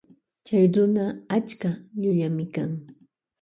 Chy 0.45 0.59
runa 0.73 1.05
ashta 1.35 1.69
llullami 2.01 2.45
kan. 2.55 2.71